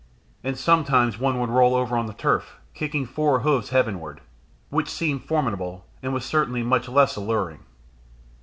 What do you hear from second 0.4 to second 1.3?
And sometimes